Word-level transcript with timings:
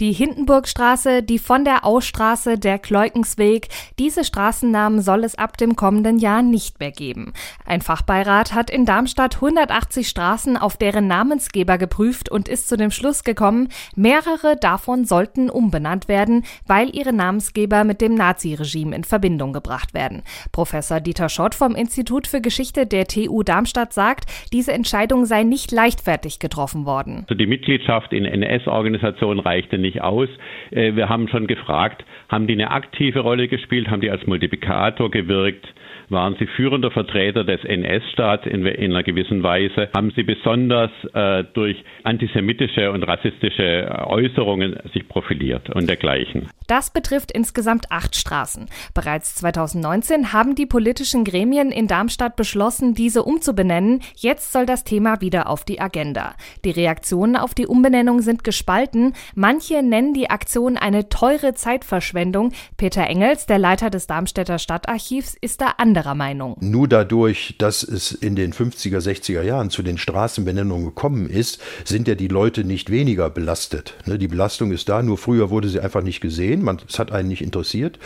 Die 0.00 0.12
Hindenburgstraße, 0.12 1.22
die 1.22 1.38
von 1.38 1.66
der 1.66 1.84
Ausstraße, 1.84 2.58
der 2.58 2.78
Kleukensweg, 2.78 3.68
diese 3.98 4.24
Straßennamen 4.24 5.02
soll 5.02 5.24
es 5.24 5.34
ab 5.34 5.58
dem 5.58 5.76
kommenden 5.76 6.18
Jahr 6.18 6.40
nicht 6.40 6.80
mehr 6.80 6.90
geben. 6.90 7.34
Ein 7.66 7.82
Fachbeirat 7.82 8.54
hat 8.54 8.70
in 8.70 8.86
Darmstadt 8.86 9.34
180 9.34 10.08
Straßen 10.08 10.56
auf 10.56 10.78
deren 10.78 11.06
Namensgeber 11.06 11.76
geprüft 11.76 12.30
und 12.30 12.48
ist 12.48 12.70
zu 12.70 12.78
dem 12.78 12.90
Schluss 12.90 13.24
gekommen, 13.24 13.68
mehrere 13.94 14.56
davon 14.58 15.04
sollten 15.04 15.50
umbenannt 15.50 16.08
werden, 16.08 16.44
weil 16.66 16.96
ihre 16.96 17.12
Namensgeber 17.12 17.84
mit 17.84 18.00
dem 18.00 18.14
Naziregime 18.14 18.96
in 18.96 19.04
Verbindung 19.04 19.52
gebracht 19.52 19.92
werden. 19.92 20.22
Professor 20.50 21.00
Dieter 21.00 21.28
Schott 21.28 21.54
vom 21.54 21.74
Institut 21.74 22.26
für 22.26 22.40
Geschichte 22.40 22.86
der 22.86 23.06
TU 23.06 23.42
Darmstadt 23.42 23.92
sagt, 23.92 24.30
diese 24.50 24.72
Entscheidung 24.72 25.26
sei 25.26 25.42
nicht 25.42 25.72
leichtfertig 25.72 26.38
getroffen 26.38 26.86
worden. 26.86 27.24
Also 27.28 27.34
die 27.34 27.46
Mitgliedschaft 27.46 28.14
in 28.14 28.24
NS-Organisationen 28.24 29.40
reichte 29.40 29.76
nicht 29.76 29.89
nicht 29.90 30.02
aus. 30.02 30.28
Äh, 30.70 30.94
wir 30.94 31.08
haben 31.08 31.28
schon 31.28 31.46
gefragt, 31.46 32.04
haben 32.28 32.46
die 32.46 32.54
eine 32.54 32.70
aktive 32.70 33.20
Rolle 33.20 33.48
gespielt, 33.48 33.88
haben 33.88 34.00
die 34.00 34.10
als 34.10 34.26
Multiplikator 34.26 35.10
gewirkt, 35.10 35.66
waren 36.10 36.36
sie 36.38 36.46
führender 36.46 36.90
Vertreter 36.90 37.44
des 37.44 37.64
NS-Staats 37.64 38.46
in, 38.46 38.66
in, 38.66 38.92
einer 38.92 39.02
gewissen 39.02 39.42
Weise, 39.42 39.88
haben 39.94 40.12
sie 40.14 40.22
besonders 40.22 40.90
äh, 41.14 41.44
durch 41.54 41.82
antisemitische 42.04 42.90
und 42.90 43.02
rassistische 43.04 44.06
Äußerungen 44.06 44.78
sich 44.92 45.08
profiliert 45.08 45.70
und 45.70 45.88
dergleichen. 45.88 46.48
Das 46.66 46.92
betrifft 46.92 47.32
insgesamt 47.32 47.90
acht 47.90 48.14
Straßen. 48.14 48.66
Bereits 48.94 49.34
2019 49.36 50.32
haben 50.32 50.54
die 50.54 50.66
politischen 50.66 51.24
Gremien 51.24 51.72
in 51.72 51.88
Darmstadt 51.88 52.36
beschlossen, 52.36 52.94
diese 52.94 53.24
umzubenennen. 53.24 54.02
Jetzt 54.14 54.52
soll 54.52 54.66
das 54.66 54.84
Thema 54.84 55.20
wieder 55.20 55.48
auf 55.48 55.64
die 55.64 55.80
Agenda. 55.80 56.34
Die 56.64 56.70
Reaktionen 56.70 57.36
auf 57.36 57.54
die 57.54 57.66
Umbenennung 57.66 58.20
sind 58.20 58.44
gespalten. 58.44 59.14
Manche 59.34 59.82
nennen 59.82 60.14
die 60.14 60.30
Aktion 60.30 60.76
eine 60.76 61.08
teure 61.08 61.54
Zeitverschwendung. 61.54 62.52
Peter 62.76 63.04
Engels, 63.06 63.46
der 63.46 63.58
Leiter 63.58 63.90
des 63.90 64.06
Darmstädter 64.06 64.58
Stadtarchivs, 64.58 65.36
ist 65.40 65.60
da 65.60 65.74
anderer 66.00 66.14
Meinung. 66.14 66.56
Nur 66.60 66.88
dadurch, 66.88 67.54
dass 67.58 67.82
es 67.82 68.12
in 68.12 68.34
den 68.34 68.52
50er, 68.52 68.98
60er 68.98 69.42
Jahren 69.42 69.70
zu 69.70 69.82
den 69.82 69.98
Straßenbenennungen 69.98 70.86
gekommen 70.86 71.28
ist, 71.28 71.60
sind 71.84 72.08
ja 72.08 72.14
die 72.14 72.28
Leute 72.28 72.64
nicht 72.64 72.90
weniger 72.90 73.30
belastet. 73.30 73.94
Ne, 74.06 74.18
die 74.18 74.28
Belastung 74.28 74.72
ist 74.72 74.88
da, 74.88 75.02
nur 75.02 75.18
früher 75.18 75.50
wurde 75.50 75.68
sie 75.68 75.80
einfach 75.80 76.02
nicht 76.02 76.20
gesehen 76.20 76.30
gesehen, 76.30 76.62
man, 76.62 76.78
es 76.88 76.98
hat 76.98 77.12
einen 77.12 77.28
nicht 77.28 77.42
interessiert. 77.42 77.98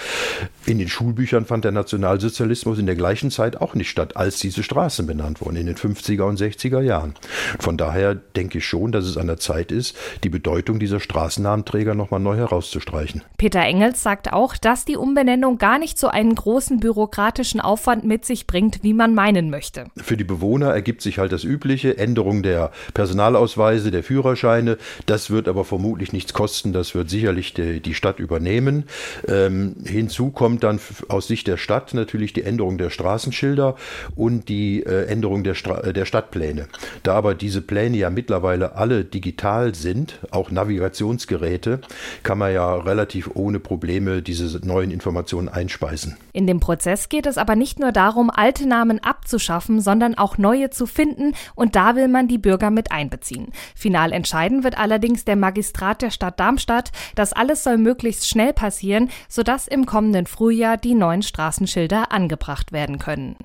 In 0.66 0.78
den 0.78 0.88
Schulbüchern 0.88 1.44
fand 1.44 1.64
der 1.64 1.72
Nationalsozialismus 1.72 2.78
in 2.78 2.86
der 2.86 2.96
gleichen 2.96 3.30
Zeit 3.30 3.60
auch 3.60 3.74
nicht 3.74 3.90
statt, 3.90 4.16
als 4.16 4.38
diese 4.38 4.62
Straßen 4.62 5.06
benannt 5.06 5.40
wurden, 5.40 5.56
in 5.56 5.66
den 5.66 5.76
50er 5.76 6.22
und 6.22 6.40
60er 6.40 6.80
Jahren. 6.80 7.14
Von 7.60 7.76
daher 7.76 8.14
denke 8.14 8.58
ich 8.58 8.66
schon, 8.66 8.92
dass 8.92 9.04
es 9.04 9.16
an 9.16 9.26
der 9.26 9.36
Zeit 9.36 9.70
ist, 9.70 9.96
die 10.24 10.30
Bedeutung 10.30 10.78
dieser 10.78 11.00
Straßennamenträger 11.00 11.94
nochmal 11.94 12.20
neu 12.20 12.36
herauszustreichen. 12.36 13.22
Peter 13.36 13.60
Engels 13.60 14.02
sagt 14.02 14.32
auch, 14.32 14.56
dass 14.56 14.84
die 14.84 14.96
Umbenennung 14.96 15.58
gar 15.58 15.78
nicht 15.78 15.98
so 15.98 16.08
einen 16.08 16.34
großen 16.34 16.80
bürokratischen 16.80 17.60
Aufwand 17.60 17.83
mit 18.04 18.24
sich 18.24 18.46
bringt, 18.46 18.82
wie 18.82 18.94
man 18.94 19.14
meinen 19.14 19.50
möchte. 19.50 19.86
Für 19.96 20.16
die 20.16 20.24
Bewohner 20.24 20.70
ergibt 20.72 21.02
sich 21.02 21.18
halt 21.18 21.32
das 21.32 21.44
übliche, 21.44 21.98
Änderung 21.98 22.42
der 22.42 22.70
Personalausweise, 22.94 23.90
der 23.90 24.02
Führerscheine. 24.02 24.78
Das 25.06 25.30
wird 25.30 25.48
aber 25.48 25.64
vermutlich 25.64 26.12
nichts 26.12 26.32
kosten, 26.32 26.72
das 26.72 26.94
wird 26.94 27.10
sicherlich 27.10 27.54
die, 27.54 27.80
die 27.80 27.94
Stadt 27.94 28.18
übernehmen. 28.18 28.84
Ähm, 29.28 29.76
hinzu 29.84 30.30
kommt 30.30 30.64
dann 30.64 30.80
aus 31.08 31.28
Sicht 31.28 31.46
der 31.46 31.56
Stadt 31.56 31.94
natürlich 31.94 32.32
die 32.32 32.42
Änderung 32.42 32.78
der 32.78 32.90
Straßenschilder 32.90 33.76
und 34.16 34.48
die 34.48 34.82
äh, 34.82 35.06
Änderung 35.06 35.44
der, 35.44 35.54
Stra 35.54 35.80
äh, 35.80 35.92
der 35.92 36.04
Stadtpläne. 36.04 36.68
Da 37.02 37.14
aber 37.14 37.34
diese 37.34 37.60
Pläne 37.60 37.96
ja 37.96 38.10
mittlerweile 38.10 38.76
alle 38.76 39.04
digital 39.04 39.74
sind, 39.74 40.18
auch 40.30 40.50
Navigationsgeräte, 40.50 41.80
kann 42.22 42.38
man 42.38 42.52
ja 42.52 42.74
relativ 42.74 43.30
ohne 43.34 43.60
Probleme 43.60 44.22
diese 44.22 44.66
neuen 44.66 44.90
Informationen 44.90 45.48
einspeisen. 45.48 46.16
In 46.32 46.46
dem 46.46 46.60
Prozess 46.60 47.08
geht 47.08 47.26
es 47.26 47.38
aber 47.38 47.56
nicht 47.74 47.80
nur 47.80 47.90
darum, 47.90 48.30
alte 48.30 48.68
Namen 48.68 49.02
abzuschaffen, 49.02 49.80
sondern 49.80 50.16
auch 50.16 50.38
neue 50.38 50.70
zu 50.70 50.86
finden 50.86 51.34
und 51.56 51.74
da 51.74 51.96
will 51.96 52.06
man 52.06 52.28
die 52.28 52.38
Bürger 52.38 52.70
mit 52.70 52.92
einbeziehen. 52.92 53.48
Final 53.74 54.12
entscheiden 54.12 54.62
wird 54.62 54.78
allerdings 54.78 55.24
der 55.24 55.34
Magistrat 55.34 56.00
der 56.00 56.10
Stadt 56.10 56.38
Darmstadt. 56.38 56.92
Das 57.16 57.32
alles 57.32 57.64
soll 57.64 57.78
möglichst 57.78 58.28
schnell 58.28 58.52
passieren, 58.52 59.10
sodass 59.28 59.66
im 59.66 59.86
kommenden 59.86 60.26
Frühjahr 60.26 60.76
die 60.76 60.94
neuen 60.94 61.22
Straßenschilder 61.22 62.12
angebracht 62.12 62.70
werden 62.70 63.00
können. 63.00 63.32